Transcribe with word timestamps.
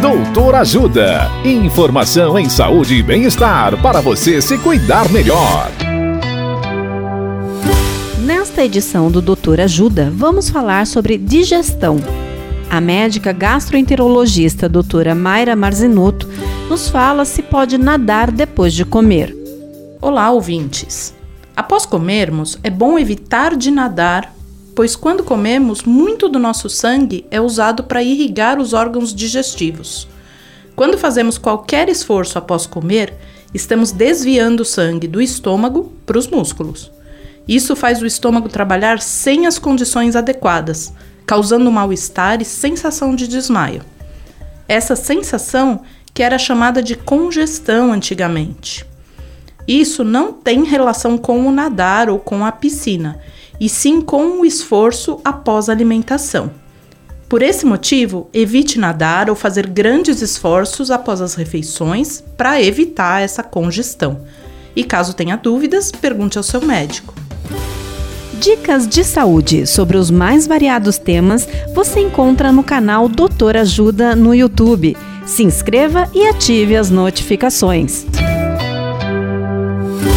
Doutor 0.00 0.54
Ajuda. 0.56 1.30
Informação 1.42 2.38
em 2.38 2.50
saúde 2.50 2.96
e 2.96 3.02
bem-estar 3.02 3.80
para 3.80 4.02
você 4.02 4.42
se 4.42 4.58
cuidar 4.58 5.10
melhor. 5.10 5.70
Nesta 8.20 8.62
edição 8.62 9.10
do 9.10 9.22
Doutor 9.22 9.58
Ajuda, 9.58 10.12
vamos 10.14 10.50
falar 10.50 10.86
sobre 10.86 11.16
digestão. 11.16 11.96
A 12.68 12.78
médica 12.78 13.32
gastroenterologista 13.32 14.68
doutora 14.68 15.14
Mayra 15.14 15.56
Marzinotto 15.56 16.28
nos 16.68 16.90
fala 16.90 17.24
se 17.24 17.40
pode 17.42 17.78
nadar 17.78 18.30
depois 18.30 18.74
de 18.74 18.84
comer. 18.84 19.34
Olá, 20.02 20.30
ouvintes! 20.30 21.14
Após 21.56 21.86
comermos, 21.86 22.58
é 22.62 22.68
bom 22.68 22.98
evitar 22.98 23.56
de 23.56 23.70
nadar 23.70 24.35
pois 24.76 24.94
quando 24.94 25.24
comemos, 25.24 25.84
muito 25.84 26.28
do 26.28 26.38
nosso 26.38 26.68
sangue 26.68 27.26
é 27.30 27.40
usado 27.40 27.84
para 27.84 28.02
irrigar 28.02 28.60
os 28.60 28.74
órgãos 28.74 29.14
digestivos. 29.14 30.06
Quando 30.76 30.98
fazemos 30.98 31.38
qualquer 31.38 31.88
esforço 31.88 32.36
após 32.36 32.66
comer, 32.66 33.14
estamos 33.54 33.90
desviando 33.90 34.60
o 34.60 34.66
sangue 34.66 35.08
do 35.08 35.22
estômago 35.22 35.90
para 36.04 36.18
os 36.18 36.28
músculos. 36.28 36.92
Isso 37.48 37.74
faz 37.74 38.02
o 38.02 38.06
estômago 38.06 38.50
trabalhar 38.50 39.00
sem 39.00 39.46
as 39.46 39.58
condições 39.58 40.14
adequadas, 40.14 40.92
causando 41.26 41.72
mal-estar 41.72 42.42
e 42.42 42.44
sensação 42.44 43.16
de 43.16 43.26
desmaio. 43.26 43.80
Essa 44.68 44.94
sensação 44.94 45.80
que 46.12 46.22
era 46.22 46.38
chamada 46.38 46.82
de 46.82 46.96
congestão 46.96 47.94
antigamente. 47.94 48.84
Isso 49.66 50.04
não 50.04 50.34
tem 50.34 50.64
relação 50.64 51.16
com 51.16 51.46
o 51.46 51.50
nadar 51.50 52.10
ou 52.10 52.18
com 52.18 52.44
a 52.44 52.52
piscina, 52.52 53.18
e 53.60 53.68
sim 53.68 54.00
com 54.00 54.40
o 54.40 54.44
esforço 54.44 55.20
após 55.24 55.68
a 55.68 55.72
alimentação. 55.72 56.50
Por 57.28 57.42
esse 57.42 57.66
motivo, 57.66 58.28
evite 58.32 58.78
nadar 58.78 59.28
ou 59.28 59.34
fazer 59.34 59.66
grandes 59.66 60.22
esforços 60.22 60.90
após 60.90 61.20
as 61.20 61.34
refeições 61.34 62.22
para 62.36 62.62
evitar 62.62 63.20
essa 63.20 63.42
congestão. 63.42 64.20
E 64.76 64.84
caso 64.84 65.14
tenha 65.14 65.36
dúvidas, 65.36 65.90
pergunte 65.90 66.38
ao 66.38 66.44
seu 66.44 66.60
médico. 66.60 67.14
Dicas 68.38 68.86
de 68.86 69.02
saúde 69.02 69.66
sobre 69.66 69.96
os 69.96 70.10
mais 70.10 70.46
variados 70.46 70.98
temas 70.98 71.48
você 71.74 72.00
encontra 72.00 72.52
no 72.52 72.62
canal 72.62 73.08
Doutor 73.08 73.56
Ajuda 73.56 74.14
no 74.14 74.34
YouTube. 74.34 74.96
Se 75.24 75.42
inscreva 75.42 76.08
e 76.14 76.28
ative 76.28 76.76
as 76.76 76.90
notificações. 76.90 78.06